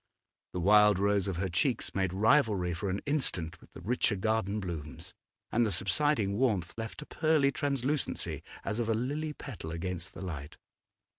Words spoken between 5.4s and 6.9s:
and the subsiding warmth